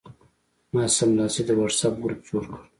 ما 0.73 0.83
سملاسي 0.97 1.41
د 1.45 1.49
وټساپ 1.59 1.93
ګروپ 2.03 2.19
جوړ 2.29 2.43
کړ. 2.51 2.61